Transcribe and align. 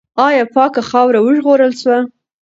آیا 0.27 0.43
پاکه 0.55 0.81
خاوره 0.89 1.19
وژغورل 1.21 1.73
سوه؟ 1.81 1.99